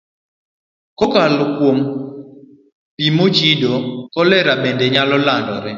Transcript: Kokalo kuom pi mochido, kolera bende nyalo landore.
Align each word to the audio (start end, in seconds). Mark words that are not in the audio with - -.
Kokalo 0.99 1.43
kuom 1.57 1.77
pi 2.95 3.05
mochido, 3.17 3.73
kolera 4.13 4.53
bende 4.63 4.85
nyalo 4.93 5.15
landore. 5.25 5.69